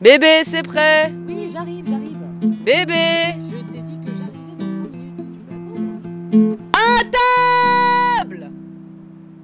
[0.00, 2.18] Bébé, c'est prêt Oui, j'arrive, j'arrive.
[2.62, 6.30] Bébé Je t'ai dit que j'arrivais dans 5 minutes.
[6.30, 7.10] Tu veux attendre.
[8.20, 8.50] Table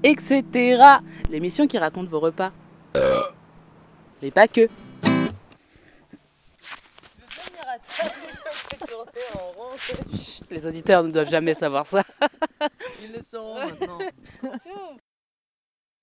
[0.04, 0.82] Etc.
[1.28, 2.52] L'émission qui raconte vos repas.
[4.22, 4.68] Mais pas que.
[10.16, 12.04] Chut, Les auditeurs ne doivent jamais savoir ça.
[13.02, 13.98] Ils le sauront maintenant.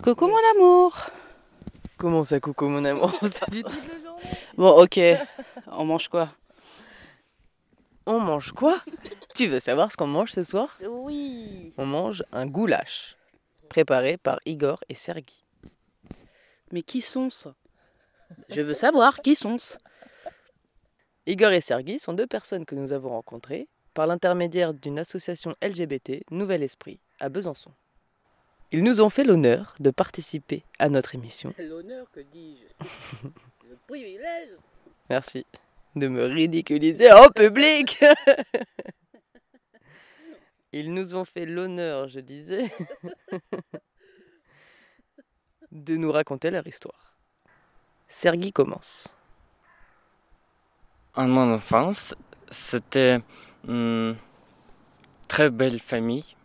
[0.03, 0.93] Coucou mon amour
[2.01, 3.13] Comment ça, coucou mon amour?
[4.57, 4.99] Bon, ok.
[5.67, 6.33] On mange quoi?
[8.07, 8.81] On mange quoi?
[9.35, 10.79] Tu veux savoir ce qu'on mange ce soir?
[10.83, 11.71] Oui.
[11.77, 13.15] On mange un goulash,
[13.69, 15.45] préparé par Igor et Sergi.
[16.71, 17.49] Mais qui sont-ce?
[18.49, 19.77] Je veux savoir qui sont-ce
[21.27, 26.23] Igor et Sergi sont deux personnes que nous avons rencontrées par l'intermédiaire d'une association LGBT
[26.31, 27.71] Nouvel Esprit à Besançon.
[28.71, 31.53] Ils nous ont fait l'honneur de participer à notre émission.
[31.57, 33.27] L'honneur, que dis-je?
[33.69, 34.49] Le privilège
[35.09, 35.45] Merci
[35.95, 38.01] de me ridiculiser en public.
[40.73, 42.71] Ils nous ont fait l'honneur, je disais,
[45.71, 47.17] de nous raconter leur histoire.
[48.07, 49.13] Sergi commence.
[51.13, 52.15] En mon enfance,
[52.49, 53.19] c'était
[53.67, 54.15] une
[55.27, 56.37] très belle famille,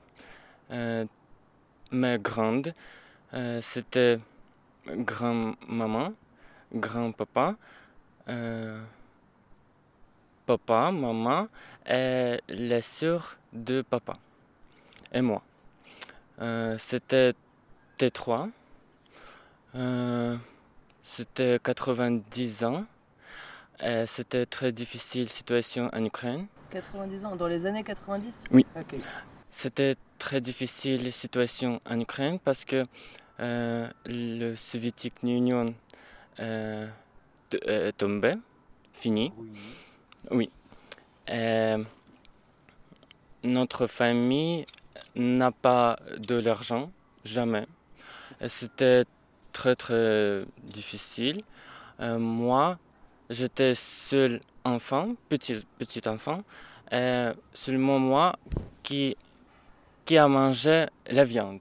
[0.73, 1.05] euh,
[1.91, 2.75] mais grande.
[3.35, 4.19] Euh, c'était
[4.87, 6.13] grand-maman,
[6.75, 7.57] grand-papa,
[8.29, 8.81] euh,
[10.47, 11.49] papa, maman
[11.89, 14.19] et les sœurs de papa
[15.13, 15.43] et moi.
[16.41, 17.33] Euh, c'était
[17.99, 18.51] T3.
[19.75, 20.37] Euh,
[21.03, 22.85] c'était 90 ans.
[23.83, 26.47] Et c'était très difficile situation en Ukraine.
[26.71, 28.67] 90 ans, dans les années 90 Oui.
[29.51, 32.85] C'était très difficile situation en Ukraine parce que
[33.41, 35.75] euh, le Soviétique Union
[36.41, 36.87] euh,
[37.53, 38.35] est tombé,
[38.93, 39.33] fini.
[40.31, 40.51] Oui.
[41.29, 41.75] Et
[43.43, 44.65] notre famille
[45.15, 46.91] n'a pas de l'argent,
[47.25, 47.67] jamais.
[48.49, 49.05] C'était
[49.53, 51.43] très très difficile.
[52.01, 52.79] Euh, moi,
[53.31, 56.43] j'étais seul enfant, petit, petit enfant,
[57.53, 58.37] seulement moi
[58.83, 59.17] qui,
[60.07, 61.59] qui a mangé la viande.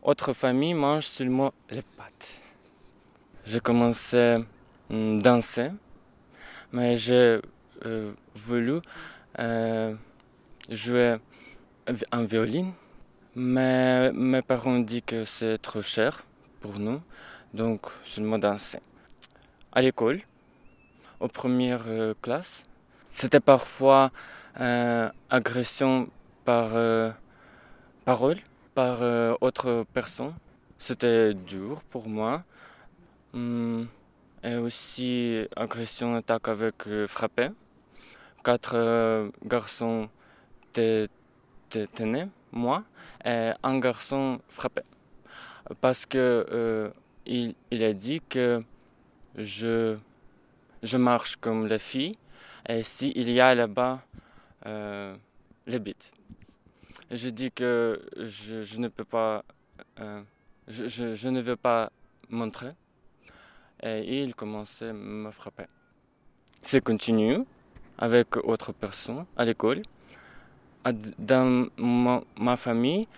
[0.00, 2.40] Autre famille mange seulement les pâtes.
[3.44, 4.38] J'ai commencé à
[4.90, 5.70] danser,
[6.72, 7.40] mais j'ai
[7.84, 8.78] euh, voulu
[9.40, 9.94] euh,
[10.70, 11.16] jouer
[12.12, 12.72] en violine,
[13.34, 16.22] mais mes parents ont dit que c'est trop cher
[16.60, 17.00] pour nous,
[17.52, 18.78] donc seulement danser.
[19.72, 20.20] À l'école,
[21.18, 22.62] aux premières euh, classes,
[23.06, 24.12] c'était parfois
[24.60, 26.08] euh, agression
[26.44, 26.70] par
[28.08, 28.38] parole,
[28.74, 30.34] par euh, autre personne.
[30.78, 32.42] C'était dur pour moi.
[33.34, 33.86] Hum,
[34.42, 37.48] et aussi agression, attaque avec euh, frappé.
[38.42, 40.08] Quatre euh, garçons
[40.72, 41.06] te-
[41.68, 42.82] te- tenaient, moi,
[43.26, 44.88] et un garçon frappait.
[45.82, 46.88] Parce que euh,
[47.26, 48.62] il, a dit que
[49.36, 49.98] je,
[50.96, 52.16] marche comme les filles
[52.66, 54.00] et s'il y a là-bas
[54.64, 55.14] euh,
[55.66, 56.10] les bites.
[57.10, 59.42] Je dis que je, ne peux pas,
[60.00, 60.22] euh,
[60.68, 61.90] je, ne veux pas
[62.28, 62.70] montrer
[63.82, 65.64] et il commençait à me frapper.
[66.60, 67.38] C'est continu
[67.96, 69.82] avec autres personnes à l'école.
[71.18, 73.08] Dans ma, ma famille,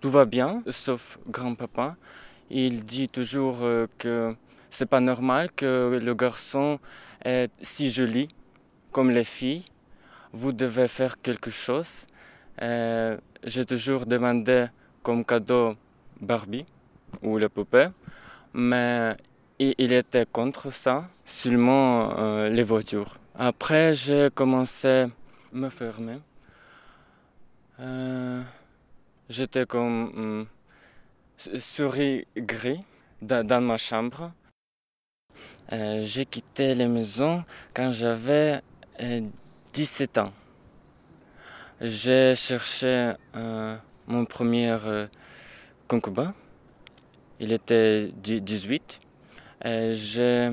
[0.00, 1.96] tout va bien, sauf grand-papa.
[2.50, 4.34] Il dit toujours euh, que
[4.70, 6.78] c'est pas normal que le garçon
[7.24, 8.28] est si joli
[8.92, 9.64] comme les filles.
[10.32, 12.06] Vous devez faire quelque chose.
[12.60, 14.66] Euh, J'ai toujours demandé
[15.02, 15.74] comme cadeau
[16.20, 16.64] Barbie
[17.22, 17.86] ou la poupée,
[18.54, 19.16] mais
[19.58, 23.14] il, était contre ça, seulement euh, les voitures.
[23.34, 25.08] Après, j'ai commencé à
[25.52, 26.18] me fermer.
[27.80, 28.42] Euh,
[29.28, 30.46] J'étais comme
[31.38, 32.80] s- souris gris
[33.20, 34.32] dans, dans ma chambre.
[35.70, 37.44] J'ai quitté la maison
[37.74, 38.60] quand j'avais
[39.00, 39.22] euh,
[39.72, 40.32] 17 ans.
[41.84, 43.76] J'ai cherché euh,
[44.06, 45.08] mon premier euh,
[45.88, 46.32] concubin.
[47.40, 49.00] Il était dix- 18.
[49.64, 50.52] Et j'ai,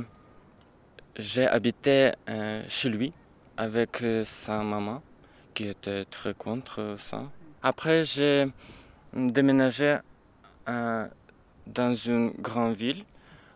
[1.45, 3.13] habité euh, chez lui
[3.57, 5.03] avec sa maman
[5.53, 7.21] qui était très contre ça.
[7.61, 8.47] Après, j'ai
[9.13, 9.99] déménagé
[10.65, 13.03] dans une grande ville,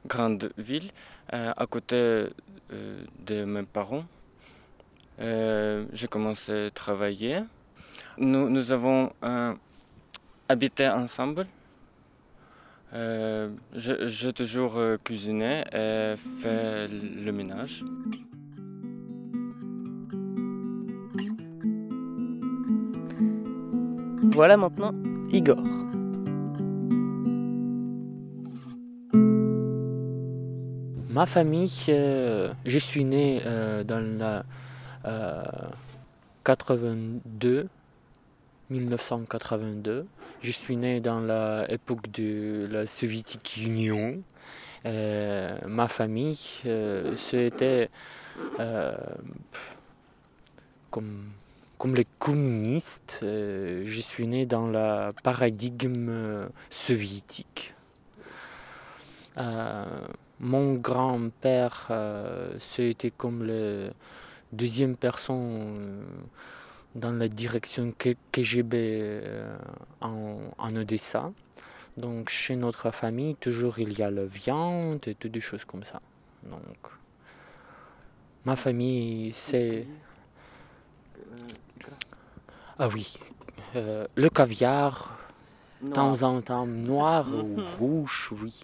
[0.05, 0.91] grande ville
[1.31, 2.27] à côté
[2.69, 4.05] de mes parents.
[5.19, 7.39] J'ai commencé à travailler.
[8.17, 9.53] Nous, nous avons euh,
[10.49, 11.45] habité ensemble
[12.95, 17.83] Euh, je- J'ai toujours euh, cuisiné et fait le ménage.
[24.33, 24.93] Voilà maintenant
[25.31, 25.61] Igor.
[31.09, 34.43] Ma famille, euh, je suis né euh, dans la
[35.05, 35.43] euh,
[36.43, 37.67] 82,
[38.73, 40.05] 1982.
[40.41, 41.21] Je suis né dans
[41.69, 44.21] l'époque de la Soviétique Union.
[44.85, 47.89] Euh, ma famille, euh, c'était
[48.59, 48.93] euh,
[50.91, 51.29] comme,
[51.77, 53.21] comme les communistes.
[53.23, 57.73] euh, je suis né dans le paradigme euh, soviétique.
[59.37, 59.85] Euh,
[60.39, 63.91] mon grand-père, euh, c'était comme le
[64.51, 66.03] deuxième personne euh,
[66.95, 67.93] dans la direction
[68.31, 69.57] KGB euh,
[70.01, 71.31] en, en Odessa.
[71.97, 75.83] Donc chez notre famille, toujours il y a la viande et toutes des choses comme
[75.83, 76.01] ça.
[76.43, 76.91] Donc
[78.45, 79.87] ma famille, c'est...
[82.79, 83.17] Ah oui,
[83.75, 85.17] euh, le caviar,
[85.81, 88.63] de temps en temps noir ou rouge, oui.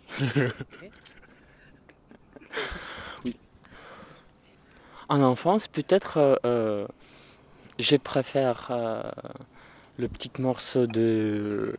[5.09, 6.87] En enfance, peut-être, euh, euh,
[7.79, 9.01] je préfère euh,
[9.97, 11.75] le petit morceau de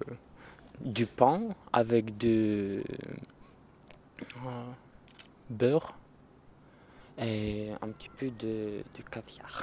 [0.80, 1.42] du pain
[1.74, 2.82] avec du
[4.46, 4.64] euh,
[5.50, 5.94] beurre
[7.18, 9.62] et un petit peu de, caviar.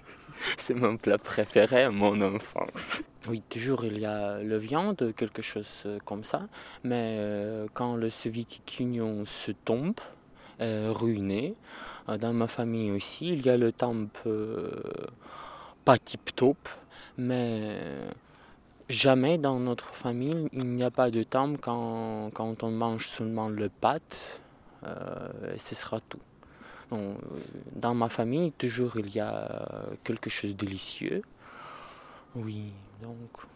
[0.58, 3.00] C'est mon plat préféré à mon enfance.
[3.26, 6.48] Oui, toujours il y a le viande, quelque chose euh, comme ça,
[6.84, 7.18] mais
[7.72, 10.00] quand le Soviétique Union se tombe,
[10.60, 11.54] ruiné,
[12.16, 13.94] dans ma famille aussi, il y a le temps
[14.26, 14.80] euh,
[15.88, 16.68] pas tip-top,
[17.16, 17.80] mais
[18.90, 23.70] jamais dans notre famille, il n'y a pas de temps quand, on mange seulement le
[23.70, 24.42] pâte,
[24.84, 26.20] euh, ce sera tout.
[26.92, 27.14] Euh,
[27.74, 29.62] dans ma famille, toujours il y a
[30.04, 31.22] quelque chose de délicieux.
[32.34, 32.70] Oui,
[33.00, 33.46] donc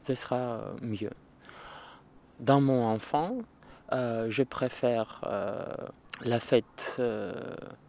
[0.00, 1.12] ce sera mieux.
[2.38, 3.36] Dans mon enfant,
[3.92, 5.20] euh, je préfère
[6.24, 7.32] la fête euh,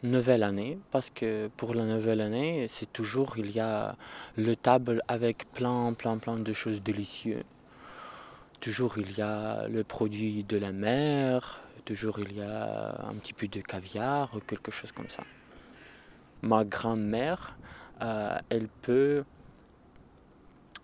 [0.04, 3.96] nouvelle année parce que pour la nouvelle année, c'est toujours il y a
[4.38, 7.44] le table avec plein plein plein de choses délicieuses.
[8.60, 13.34] Toujours il y a le produit de la mer, toujours il y a un petit
[13.34, 15.24] peu de caviar, quelque chose comme ça.
[16.42, 17.58] Ma grand-mère,
[18.02, 19.24] euh, elle peut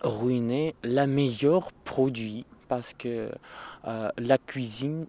[0.02, 3.32] ruiner la meilleure produit parce que
[3.88, 5.08] euh, la cuisine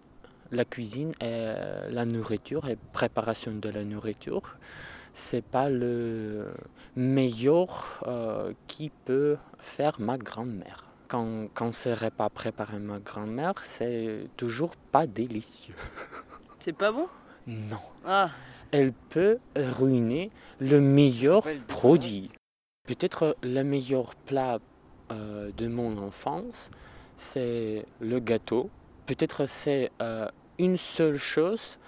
[0.51, 1.53] la cuisine et
[1.89, 4.57] la nourriture et préparation de la nourriture.
[5.13, 6.47] C'est pas le
[6.95, 10.85] meilleur euh, qui peut faire ma grand-mère.
[11.07, 15.75] Quand, quand ce repas préparé ma grand-mère c'est toujours pas délicieux.
[16.59, 17.07] C'est pas bon?
[17.47, 17.79] Non.
[18.05, 18.31] Ah,
[18.71, 20.29] elle peut ruiner
[20.59, 22.29] le meilleur produit.
[22.85, 24.59] Peut-être le meilleur plat
[25.11, 26.69] euh, de mon enfance,
[27.17, 28.69] c'est le gâteau.
[29.05, 30.27] Peut-être c'est euh,
[30.59, 31.79] une seule chose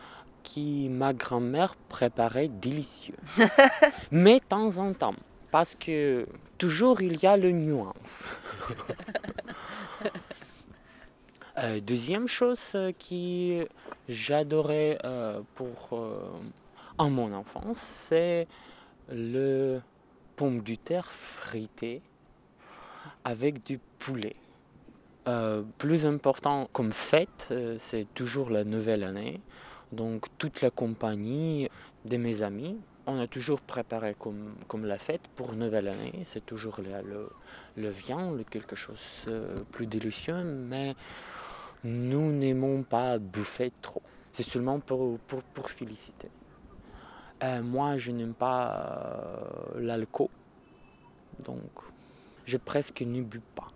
[0.44, 3.18] qui ma grand-mère préparait délicieux.
[4.12, 5.16] Mais de temps en temps,
[5.52, 6.26] parce que
[6.58, 8.26] toujours il y a le nuance.
[11.58, 13.60] Euh, deuxième chose euh, qui
[14.08, 16.32] j'adorais euh, pour euh,
[16.98, 18.48] en mon enfance, c'est
[19.12, 19.82] le
[20.38, 22.02] pomme de terre frité
[23.24, 24.36] avec du poulet.
[25.28, 29.40] Euh, plus important comme fête, euh, c'est toujours la nouvelle année.
[29.92, 31.70] Donc toute la compagnie
[32.06, 36.22] de mes amis, on a toujours préparé comme, comme la fête pour nouvelle année.
[36.24, 37.30] C'est toujours le,
[37.78, 40.96] le, viande, quelque chose euh, plus délicieux, mais
[41.84, 44.02] nous n'aimons pas bouffer trop.
[44.32, 46.30] C'est seulement pour, pour, pour féliciter.
[47.64, 50.28] Moi, je n'aime pas euh, l'alcool,
[51.44, 51.72] donc
[52.46, 53.68] je presque ne bu pas.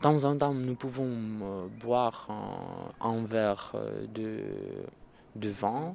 [0.00, 1.10] Temps en temps, nous pouvons
[1.42, 2.28] euh, boire
[3.00, 4.40] un, un verre euh, de,
[5.34, 5.94] de vin.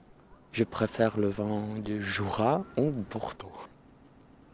[0.51, 3.51] Je préfère le vin de Jura ou Bordeaux.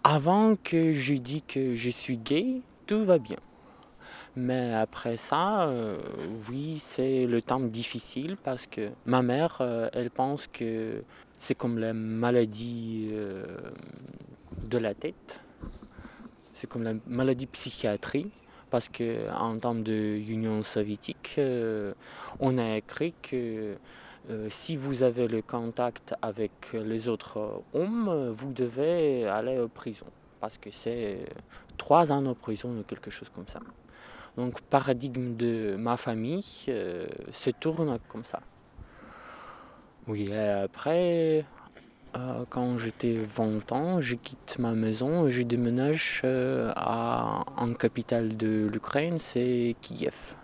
[0.04, 3.38] Avant que je dise que je suis gay, tout va bien.
[4.36, 5.98] Mais après ça, euh,
[6.48, 11.04] oui, c'est le temps difficile parce que ma mère, euh, elle pense que
[11.40, 13.44] c'est comme la maladie euh,
[14.64, 15.40] de la tête.
[16.54, 18.30] C'est comme la maladie psychiatrie.
[18.70, 21.94] Parce qu'en temps de Union soviétique, euh,
[22.40, 23.78] on a écrit que
[24.30, 30.08] euh, si vous avez le contact avec les autres hommes, vous devez aller en prison.
[30.42, 31.20] Parce que c'est
[31.78, 33.60] trois ans en prison ou quelque chose comme ça.
[34.36, 38.42] Donc, paradigme de ma famille euh, se tourne comme ça.
[40.08, 41.44] Oui, et après,
[42.50, 48.36] quand j'étais 20 ans, je quitte ma maison et je déménage euh, à, en capitale
[48.36, 50.36] de l'Ukraine, c'est Kiev.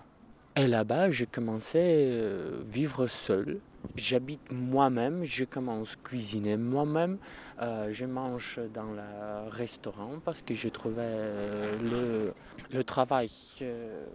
[0.56, 3.60] Et là-bas, j'ai commencé à vivre seul.
[3.96, 7.18] J'habite moi-même, je commence à cuisiner moi-même.
[7.62, 12.32] Euh, je mange dans le restaurant parce que j'ai trouvé euh,
[12.72, 13.30] le, travail.
[13.62, 14.06] euh,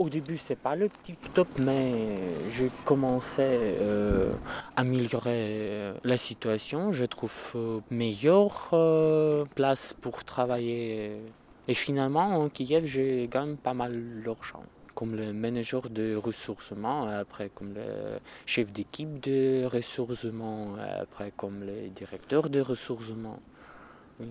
[0.00, 1.92] au début, c'est pas le tip top, mais
[2.48, 4.32] j'ai commencé euh,
[4.74, 6.90] à améliorer euh, la situation.
[6.90, 11.20] Je trouve euh, meilleure euh, place pour travailler.
[11.68, 14.62] Et finalement, en Kiev, je gagne pas mal d'argent.
[14.94, 21.90] Comme le manager de ressourcement, après comme le chef d'équipe de ressourcement, après comme le
[21.90, 23.38] directeur de ressourcement.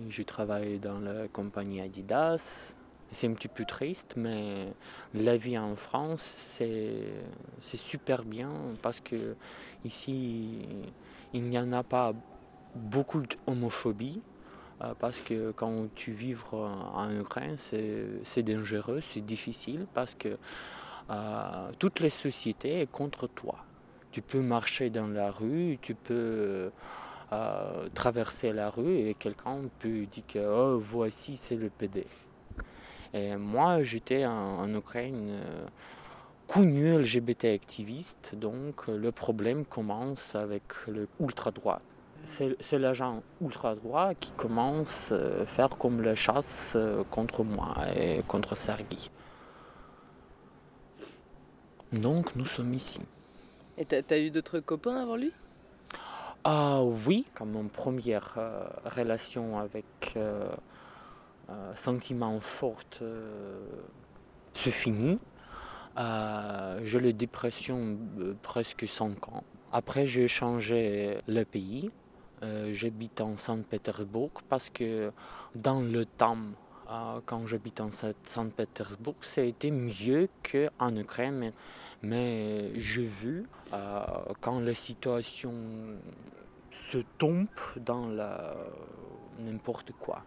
[0.08, 2.74] Je travaille dans la compagnie Adidas.
[3.12, 4.72] C'est un petit peu triste, mais
[5.14, 8.50] la vie en France, c'est super bien
[8.82, 9.36] parce que
[9.84, 10.60] ici,
[11.32, 12.12] il n'y en a pas
[12.74, 14.22] beaucoup d'homophobie.
[14.82, 20.38] euh, Parce que quand tu vis en Ukraine, c'est dangereux, c'est difficile parce que
[21.10, 23.66] euh, toute la société est contre toi.
[24.12, 26.72] Tu peux marcher dans la rue, tu peux
[27.32, 32.06] euh, traverser la rue et quelqu'un peut dire que oh, voici c'est le PD.
[33.12, 35.66] Et moi j'étais en, en Ukraine euh,
[36.46, 41.80] connu LGBT activiste, donc euh, le problème commence avec le ultra droit.
[42.24, 48.22] C'est l'agent ultra droit qui commence à faire comme la chasse euh, contre moi et
[48.28, 49.10] contre Sergi.
[51.92, 53.00] Donc nous sommes ici.
[53.78, 55.32] Et t'as as eu d'autres copains avant lui?
[56.44, 60.54] Ah oui, comme mon première euh, relation avec euh, euh,
[61.74, 63.60] sentiment fort euh,
[64.54, 65.18] se finit.
[65.98, 69.44] Euh, j'ai la dépression euh, presque 5 ans.
[69.72, 71.90] Après, j'ai changé le pays.
[72.42, 75.12] Euh, j'habite en Saint-Pétersbourg parce que
[75.54, 76.38] dans le temps,
[76.90, 81.52] euh, quand j'habite en Saint- Saint-Pétersbourg, ça a été mieux qu'en Ukraine.
[82.02, 84.00] Mais, j'ai vu euh,
[84.40, 85.52] quand la situation
[86.72, 88.06] se tombe dans
[89.38, 90.22] n'importe quoi.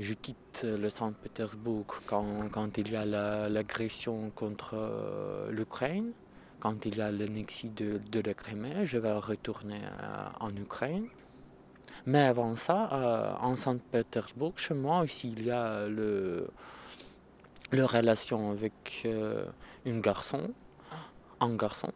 [0.00, 6.12] Je quitte le Saint-Pétersbourg quand, il y a la- l'agression contre euh, l'Ukraine,
[6.58, 11.06] quand il y a l'annexie de, la Crimée, je vais retourner euh, en Ukraine.
[12.06, 16.48] Mais avant ça, euh, en Saint-Pétersbourg, chez moi aussi, il y a le,
[17.70, 19.44] le relation avec euh,
[19.84, 20.48] un garçon,
[21.40, 21.92] un garçon,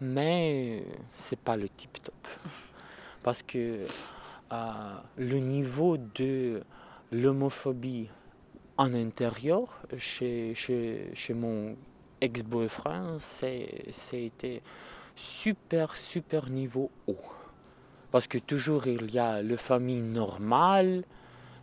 [0.00, 2.26] mais c'est pas le tip top.
[3.22, 3.86] Parce que
[5.16, 6.62] le niveau de
[7.12, 8.08] l'homophobie
[8.78, 11.76] en intérieur chez, chez, chez mon
[12.20, 14.62] ex-boyfriend, c'est- c'était
[15.14, 17.16] super, super niveau haut.
[18.10, 21.04] Parce que toujours il y a la famille normale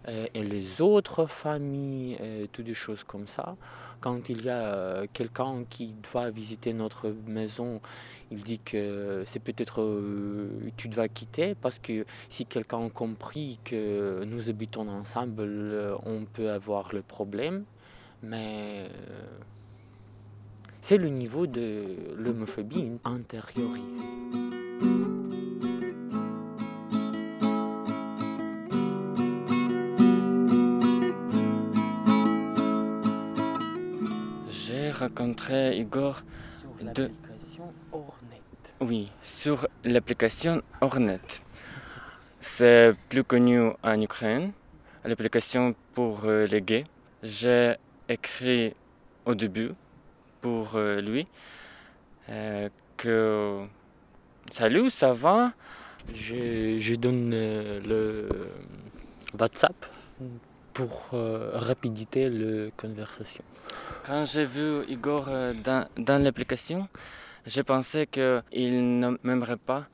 [0.08, 3.56] euh, et les autres familles, et toutes des choses comme ça.
[4.00, 7.82] Quand il y a euh, quelqu'un qui doit visiter notre maison,
[8.32, 13.60] il dit que c'est peut-être euh, tu dois quitter parce que si quelqu'un a compris
[13.63, 17.65] que nous habitons ensemble, euh, on peut avoir le problème.
[18.22, 18.89] Mais
[20.82, 21.84] c'est le niveau de
[22.18, 24.69] l'homophobie intériorisée.
[35.00, 36.22] Rencontré Igor,
[36.62, 38.41] Sur De- l'application Hornet.
[38.82, 41.20] oui, sur l'application Hornet.
[42.41, 44.51] C'est plus connu en Ukraine,
[45.03, 46.86] l'application pour euh, les gays.
[47.24, 47.75] J'ai
[48.08, 48.74] écrit
[49.25, 49.72] au début
[50.41, 51.27] pour euh, lui
[52.29, 53.60] euh, que
[54.51, 55.51] Salut, ça va?
[56.13, 58.27] Je, je donne le
[59.39, 59.75] WhatsApp
[60.74, 63.44] pour euh, rapidité la conversation.
[64.06, 66.88] Quand j'ai vu Igor euh, dans, l'application,
[67.46, 69.88] j'ai pensé qu'il ne m'aimerait pas,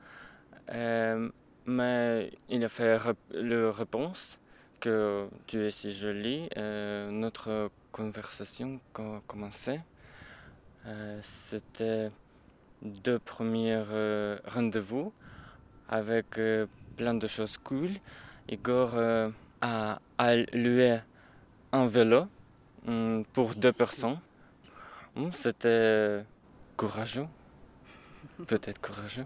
[0.72, 1.28] euh,
[1.66, 2.98] mais il a fait
[3.32, 4.38] le réponse
[4.80, 6.48] que tu es si jolie.
[6.56, 9.80] Euh, notre conversation co- commençait.
[10.86, 12.10] Euh, C'était
[12.82, 13.82] deux premiers
[14.46, 15.12] rendez-vous
[15.88, 16.38] avec
[16.96, 17.90] plein de choses cool.
[18.48, 18.94] Igor
[19.60, 20.98] a, a loué
[21.72, 22.28] un vélo
[23.32, 24.18] pour deux personnes.
[25.16, 26.24] Hum, C'était
[26.76, 27.26] courageux.
[28.46, 29.24] Peut-être courageux.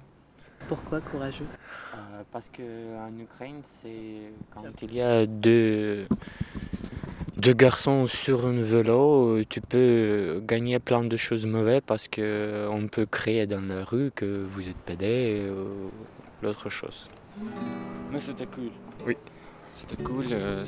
[0.68, 1.46] Pourquoi courageux?
[1.94, 6.06] Euh, parce qu'en Ukraine, c'est quand il y a deux,
[7.36, 12.68] deux garçons sur un vélo, tu peux gagner plein de choses mauvaises parce que euh,
[12.70, 15.90] on peut créer dans la rue que vous êtes pédé ou
[16.42, 17.08] l'autre chose.
[18.12, 18.70] Mais c'était cool.
[19.06, 19.16] Oui.
[19.72, 20.64] C'était cool euh,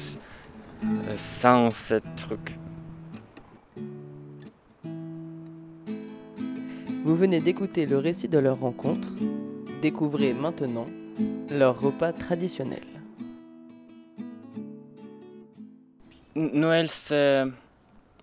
[0.84, 2.56] euh, sans ce truc.
[7.04, 9.08] Vous venez d'écouter le récit de leur rencontre.
[9.80, 10.86] Découvrez maintenant
[11.50, 12.82] leur repas traditionnel.
[16.34, 17.44] Noël, c'est.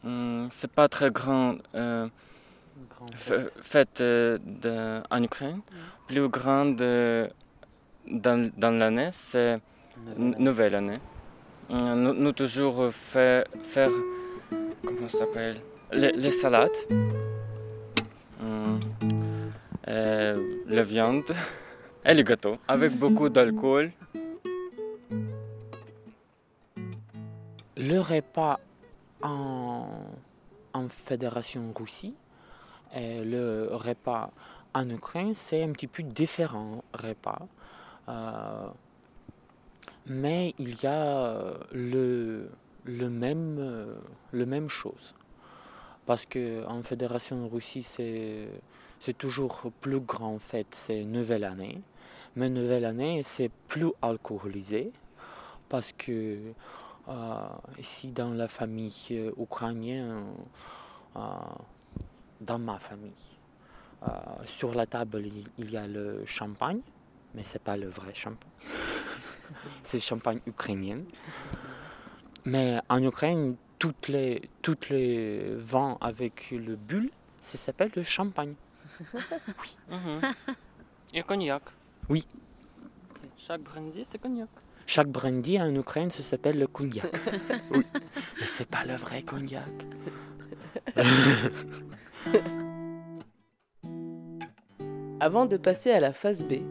[0.04, 1.56] hum, c'est pas très grand.
[1.76, 2.08] euh,
[3.62, 5.62] fête euh, de- en Ukraine.
[6.08, 7.28] Plus grande euh,
[8.10, 9.60] dans, dans l'année, c'est
[10.18, 10.98] nouvelle année.
[11.72, 13.92] Nous, nous toujours fait, faire.
[14.86, 15.58] Comment ça s'appelle?
[15.92, 16.72] Les, les salades.
[19.90, 21.32] Euh, la viande
[22.06, 22.58] et les gâteaux.
[22.68, 23.92] Avec beaucoup d'alcool.
[27.76, 28.60] Le repas
[29.24, 29.88] en,
[30.74, 32.14] en Fédération Russie
[32.94, 34.32] et le repas
[34.74, 37.48] en Ukraine, c'est un petit peu différent repas.
[38.10, 38.68] Euh,
[40.06, 42.50] mais il y a euh, le,
[42.84, 43.96] le, même, euh,
[44.32, 45.16] le même chose.
[46.06, 48.50] Parce qu'en Fédération Russie, c'est,
[49.00, 51.82] c'est toujours plus grand en fait, c'est Nouvelle Année.
[52.36, 54.92] Mais Nouvelle Année, c'est plus alcoolisé.
[55.70, 56.54] Parce que
[57.08, 57.48] euh,
[57.80, 60.26] ici dans la famille euh, ukrainienne,
[61.16, 61.20] euh,
[62.42, 63.12] dans ma famille,
[64.46, 65.26] sur la table
[65.58, 66.80] il, y a le champagne,
[67.36, 68.50] mais c'est pas le vrai champagne.
[69.84, 71.00] c'est champagne ukrainien.
[72.46, 78.56] Mais en Ukraine, toutes les, toutes les vins avec le bulle, ça s'appelle le champagne.
[79.90, 80.22] Mhm.
[81.14, 81.64] Et cognac.
[82.10, 82.26] Oui.
[83.38, 84.50] Chaque brandy, c'est cognac.
[84.86, 87.12] Chaque brandy en Ukraine, ça s'appelle le cognac.
[87.72, 87.86] oui.
[88.40, 89.64] Mais c'est pas le vrai cognac.
[95.20, 96.62] Avant de passer à la phase B,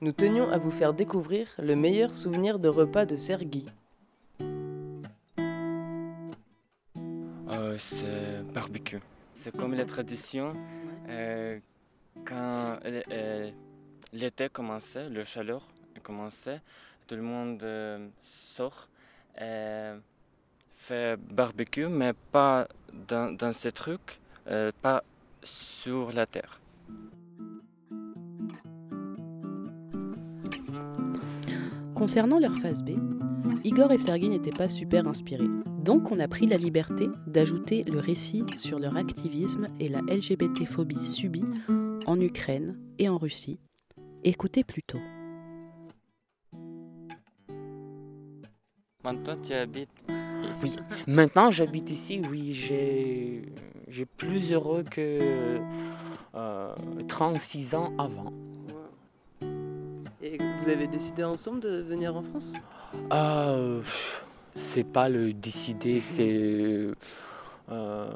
[0.00, 3.66] nous tenions à vous faire découvrir le meilleur souvenir de repas de Sergi.
[7.50, 9.00] Euh, c'est barbecue.
[9.36, 10.54] C'est comme la tradition.
[11.10, 11.58] Euh,
[12.24, 13.50] quand euh, euh,
[14.12, 15.66] l'été commençait, le chaleur
[16.02, 16.60] commençait,
[17.06, 18.88] tout le monde euh, sort
[20.76, 22.66] fait barbecue, mais pas
[23.08, 24.20] dans, dans ces trucs,
[24.82, 25.02] pas
[25.42, 26.60] sur la terre.
[31.94, 32.90] Concernant leur phase B,
[33.64, 35.48] Igor et Sergei n'étaient pas super inspirés.
[35.84, 41.04] Donc on a pris la liberté d'ajouter le récit sur leur activisme et la LGBT-phobie
[41.04, 41.44] subie
[42.06, 43.58] en Ukraine et en Russie.
[44.22, 45.00] Écoutez plutôt.
[49.02, 49.88] Maintenant, tu habites
[50.50, 50.76] ici.
[51.06, 53.42] Maintenant, j'habite ici, oui, j'ai,
[53.88, 55.58] j'ai plus heureux que
[56.34, 56.74] euh,
[57.08, 58.34] 36 ans avant.
[60.22, 62.52] Et vous avez décidé ensemble de venir en France?
[63.08, 66.90] Ah, pff, c'est pas le décider, c'est
[67.70, 68.10] euh,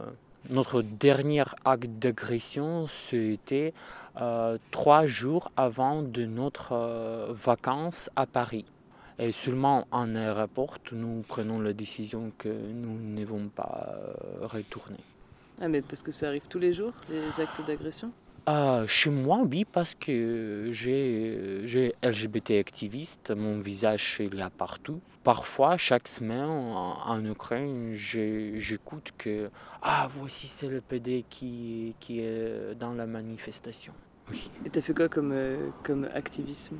[0.50, 3.72] notre dernier acte d'agression, c'était
[4.20, 8.64] euh, trois jours avant de notre euh, vacances à Paris.
[9.18, 14.98] Et seulement en aéroport, nous prenons la décision que nous ne vont pas euh, retourner.
[15.60, 18.10] Ah mais parce que ça arrive tous les jours, les actes d'agression?
[18.46, 25.00] Euh, chez moi, oui, parce que j'ai, LGBT activiste, mon visage y a partout.
[25.22, 29.48] Parfois, chaque semaine en, en Ukraine, j'écoute que
[29.80, 33.94] Ah, voici c'est le PD qui, qui est dans la manifestation.
[34.30, 34.50] Oui.
[34.66, 36.78] Et t'as fait quoi comme, euh, comme activisme?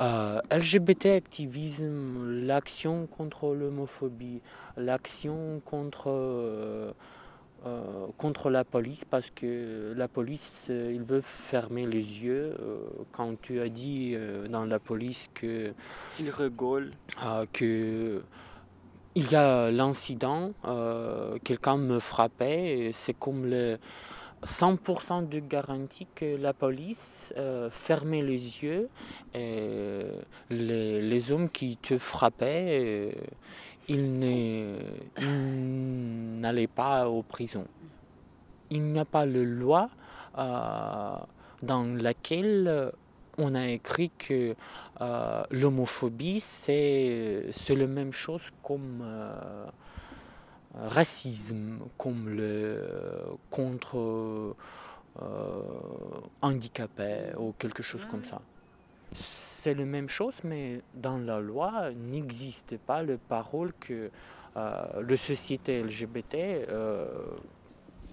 [0.00, 4.40] Euh, LGBT activisme, l'action contre l'homophobie,
[4.78, 6.94] l'action contre,
[7.66, 12.54] euh, contre la police, parce que la police, euh, il veut fermer les yeux.
[12.60, 12.76] euh,
[13.12, 14.16] quand tu as dit
[14.50, 15.72] dans la police que,
[16.20, 16.92] Il rigole.
[17.52, 18.22] que
[19.14, 20.52] il y a l'incident,
[21.44, 23.78] quelqu'un me frappait, c'est comme le
[24.44, 27.32] 100% de garantie que la police
[27.70, 28.88] fermait les yeux
[29.32, 30.00] et
[30.50, 33.14] les, les hommes qui te frappaient,
[33.88, 34.20] ils
[36.40, 37.66] n'allaient pas aux prisons.
[38.70, 39.90] Il n'y a pas de loi
[40.38, 41.16] euh,
[41.62, 42.92] dans laquelle
[43.38, 44.54] on a écrit que
[45.00, 49.66] euh, l'homophobie, c'est la même chose comme euh,
[50.74, 52.86] racisme, comme le
[53.50, 54.54] contre
[55.22, 55.62] euh,
[56.42, 58.40] handicapé ou quelque chose comme ça.
[59.64, 64.10] C'est la même chose, mais dans la loi n'existe pas le parole que
[64.58, 66.34] euh, la société LGBT
[66.68, 67.06] euh,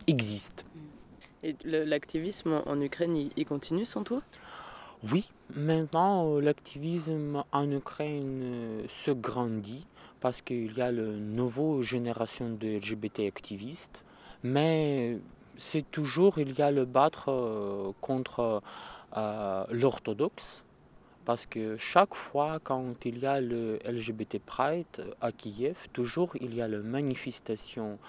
[0.08, 0.66] existe.
[1.44, 4.22] Et l'activisme en Ukraine, il, continue sans toi?
[5.12, 9.86] Oui, maintenant l'activisme en Ukraine euh, se grandit
[10.22, 14.06] parce qu'il y a la nouvelle génération de LGBT activistes,
[14.42, 15.18] mais
[15.58, 18.62] c'est toujours, il y a le battre euh, contre
[19.18, 20.64] euh, l'orthodoxe,
[21.32, 26.54] parce que chaque fois quand il y a le LGBT Pride à Kiev, toujours il
[26.54, 28.00] y a la manifestation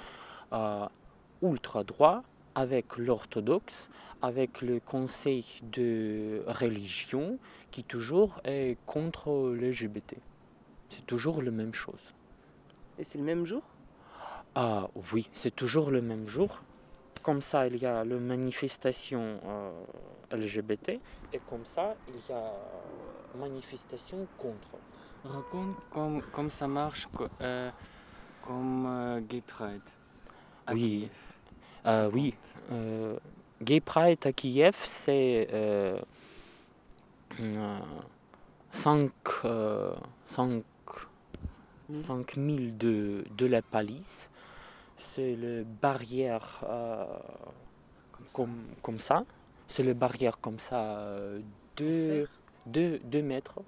[0.53, 0.87] euh,
[1.41, 2.25] ultra-droit
[2.57, 3.91] avec l'orthodoxe
[4.23, 7.39] avec le conseil de religion
[7.71, 10.17] qui toujours est contre l'LGBT.
[10.91, 12.03] C'est toujours la même chose.
[12.99, 13.63] Et c'est le même jour?
[14.57, 16.61] Ah oui, c'est toujours le même jour.
[17.23, 19.71] Comme ça, il y a la manifestation euh,
[20.33, 20.99] LGBT
[21.33, 22.53] et comme ça, il y a
[23.39, 24.71] manifestation contre.
[25.25, 27.07] Raconte comme, comme ça marche
[27.41, 27.71] euh,
[28.45, 29.81] comme euh, Gay Pride.
[30.67, 31.09] à Oui.
[31.09, 31.11] Kiev.
[31.87, 32.35] Euh, oui,
[32.73, 33.17] euh,
[33.63, 36.01] Gay Pride à Kiev, c'est euh,
[38.73, 39.11] 5
[40.27, 40.65] 5
[42.37, 42.69] Mille.
[42.71, 44.29] 000 de, de la police.
[45.15, 47.05] C'est le barrière euh,
[48.33, 48.73] Comme ça.
[48.83, 49.25] comme, ça.
[49.67, 51.07] C'est le barrière comme ça,
[51.77, 52.29] 2
[52.67, 53.59] deux, deux mètres.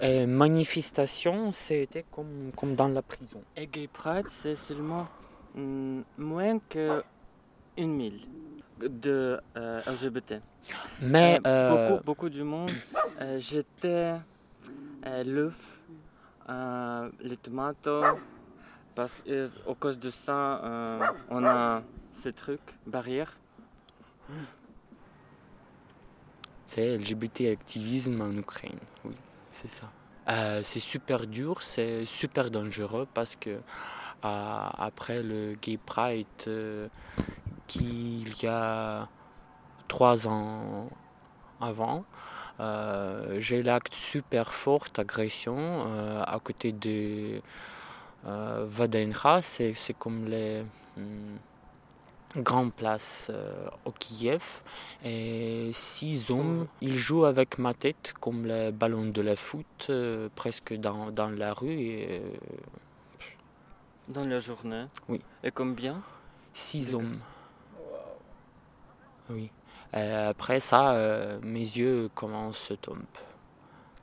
[0.00, 3.42] Et manifestation, c'était comme, comme dans la prison.
[3.56, 5.06] Et Gay Pride, c'est seulement
[5.54, 7.02] mm, moins que
[7.76, 8.20] une mille
[8.80, 10.34] de euh, LGBT.
[11.00, 12.70] Mais Euh, euh, beaucoup, beaucoup du monde.
[13.20, 14.14] euh, J'étais
[15.06, 15.80] euh, l'œuf,
[16.48, 17.88] euh, les tomates,
[18.98, 20.98] parce que à cause de ça, euh,
[21.30, 23.38] on a ce truc, barrière.
[26.66, 29.14] C'est LGBT activisme en Ukraine, oui,
[29.50, 29.88] c'est ça.
[30.28, 33.60] Euh, c'est super dur, c'est super dangereux parce que euh,
[34.24, 36.88] après le Gay Pride euh,
[37.68, 39.08] qu'il y a
[39.86, 40.90] trois ans
[41.60, 42.04] avant,
[42.58, 47.40] euh, j'ai l'acte super forte agression euh, à côté de
[48.26, 50.62] euh, Vadenra, c'est c'est comme les
[50.96, 51.38] hum,
[52.36, 54.62] grandes places euh, au Kiev.
[55.04, 60.28] Et six hommes, ils jouent avec ma tête comme les ballons de la foot, euh,
[60.34, 61.78] presque dans, dans la rue.
[61.78, 62.30] Et, euh,
[64.08, 64.86] Dans la journée.
[65.08, 65.20] Oui.
[65.42, 66.02] Et combien?
[66.52, 67.18] Six hommes.
[69.30, 69.50] Oui.
[69.94, 73.04] Et après ça, mes yeux commencent à tomber.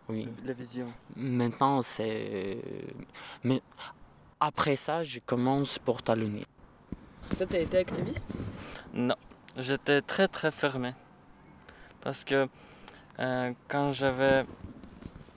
[0.08, 0.28] Oui.
[0.43, 0.88] La vision.
[1.15, 2.58] Maintenant, c'est.
[3.43, 3.62] Mais
[4.45, 6.45] après ça, je commence pour talonner.
[7.38, 8.31] Toi, t'as été activiste?
[8.93, 9.15] Non,
[9.58, 10.93] j'étais très très fermé.
[12.01, 12.47] Parce que
[13.19, 14.45] euh, quand j'avais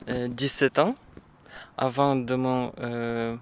[0.09, 0.95] euh, 17 ans,
[1.79, 3.37] avant de mon euh,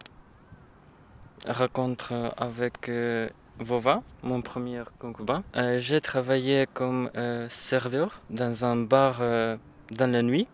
[1.49, 8.77] rencontre avec euh, Vova, mon premier concubin, euh, j'ai travaillé comme euh, serveur dans un
[8.77, 9.57] bar euh,
[9.91, 10.47] dans la nuit.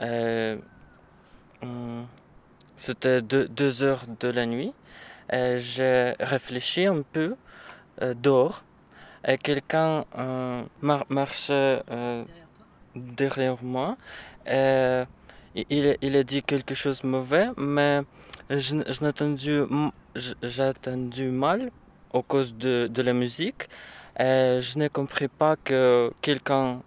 [0.00, 0.58] Euh,
[1.62, 2.06] hum,
[2.84, 4.72] C'était 2 heures de la nuit.
[5.30, 7.36] J'ai réfléchi un peu
[8.02, 8.64] euh, dehors
[9.24, 12.24] et quelqu'un euh, mar- marchait euh,
[12.96, 13.96] derrière moi.
[14.48, 18.00] Il, il a dit quelque chose de mauvais, mais
[18.50, 19.60] j'ai entendu
[21.26, 21.70] mal
[22.12, 23.68] à cause de, de la musique.
[24.18, 26.82] Je n'ai compris pas que quelqu'un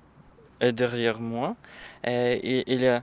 [0.59, 1.55] est derrière moi.
[2.03, 3.01] Et il, il a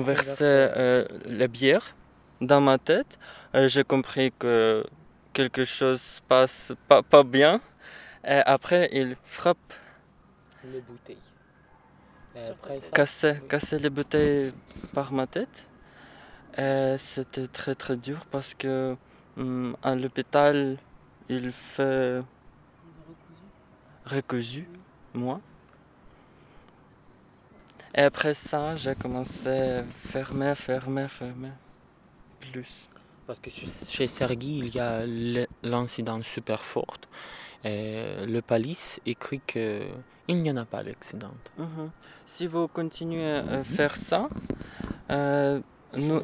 [0.00, 1.94] versé euh, la bière
[2.40, 3.18] dans ma tête.
[3.54, 4.84] Euh, J'ai compris que
[5.32, 7.60] quelque chose se passe pas, pas bien.
[8.24, 9.58] Et après, il frappe,
[10.64, 11.16] Les bouteilles.
[12.36, 13.48] Après ça, oui.
[13.48, 14.52] cassait les bouteilles
[14.92, 15.68] par ma tête.
[16.58, 18.96] Et c'était très très dur parce que
[19.36, 20.76] hum, à l'hôpital,
[21.28, 22.20] il fait
[24.04, 24.68] recousu,
[25.14, 25.40] moi.
[27.96, 31.52] Et après ça, j'ai commencé à fermer, fermer, fermer.
[32.40, 32.88] Plus.
[33.26, 35.02] Parce que chez- Sergi, il y a
[35.62, 36.98] l'incident super fort.
[37.64, 39.88] Et le police écrit qu'il
[40.28, 41.34] n'y en a pas l'accident.
[41.58, 41.90] Mhm.
[42.26, 44.28] Si vous continuez à faire ça,
[45.10, 45.60] euh,
[45.96, 46.20] nous,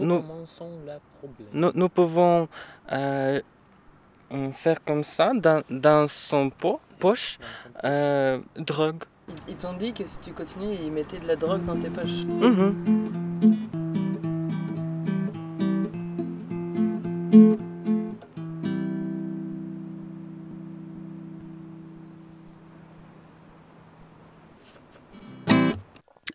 [1.75, 2.49] nous, pouvons
[2.93, 3.41] euh,
[4.53, 7.39] faire comme ça dans, dans son po- poche,
[7.85, 9.05] euh, drogue.
[9.49, 12.25] Ils t'ont dit que si tu continues, ils mettaient de la drogue dans tes poches.
[12.27, 13.83] Mhm.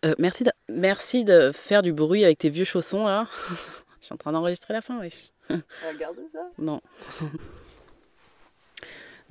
[0.04, 3.26] Euh, merci d'a- Merci de faire du bruit avec tes vieux chaussons là.
[4.00, 5.30] Je suis en train d'enregistrer la fin, wesh.
[5.50, 6.38] Regarde ça.
[6.58, 6.80] Non.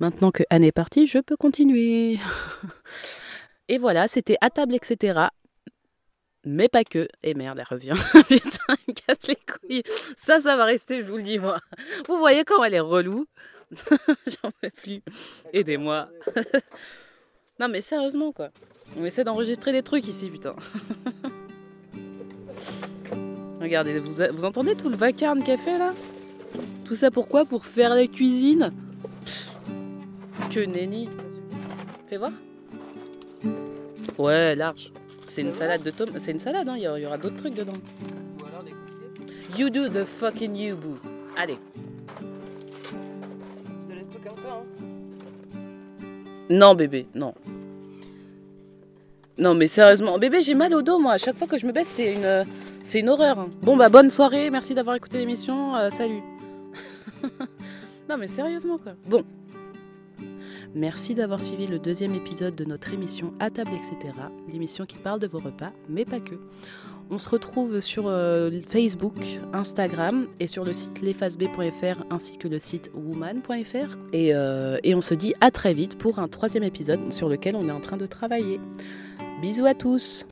[0.00, 2.18] Maintenant que Anne est partie, je peux continuer.
[3.68, 5.28] Et voilà, c'était à table, etc.
[6.44, 7.08] Mais pas que.
[7.22, 7.94] Et merde, elle revient.
[8.28, 9.82] Putain, elle casse les couilles.
[10.16, 11.58] Ça, ça va rester, je vous le dis, moi.
[12.08, 13.26] Vous voyez comment elle est relou
[14.26, 15.02] J'en peux plus.
[15.52, 16.08] Aidez-moi.
[17.60, 18.48] non, mais sérieusement, quoi.
[18.96, 20.56] On essaie d'enregistrer des trucs ici, putain.
[23.60, 25.92] Regardez, vous, vous entendez tout le vacarme qu'elle fait là?
[26.86, 28.72] Tout ça pourquoi Pour faire la cuisine?
[30.50, 31.10] Que nenni.
[32.08, 32.32] Fais voir.
[34.18, 34.92] Ouais, large.
[35.28, 36.18] C'est une salade de tomates.
[36.18, 36.74] C'est une salade, hein.
[36.76, 37.72] il y aura, d'autres trucs dedans.
[38.42, 39.58] Ou alors les coquillettes.
[39.58, 40.98] You do the fucking you, boo.
[41.36, 41.58] Allez.
[42.20, 44.60] Je te laisse tout comme ça.
[44.60, 44.64] Hein.
[46.50, 47.34] Non, bébé, non.
[49.36, 51.12] Non, mais sérieusement, bébé, j'ai mal au dos, moi.
[51.12, 52.44] À chaque fois que je me baisse, c'est une,
[52.82, 53.38] c'est une horreur.
[53.38, 53.48] hein.
[53.62, 54.50] Bon, bah, bonne soirée.
[54.50, 55.76] Merci d'avoir écouté l'émission.
[55.76, 56.22] euh, salut.
[58.08, 58.94] non, mais sérieusement, quoi.
[59.06, 59.22] Bon.
[60.74, 64.12] Merci d'avoir suivi le deuxième épisode de notre émission À table, etc.
[64.52, 66.34] L'émission qui parle de vos repas, mais pas que.
[67.10, 69.14] On se retrouve sur euh, Facebook,
[69.54, 73.96] Instagram et sur le site lesfaceb.fr ainsi que le site woman.fr.
[74.14, 77.66] Euh, et on se dit à très vite pour un troisième épisode sur lequel on
[77.66, 78.60] est en train de travailler.
[79.40, 80.26] Bisous à tous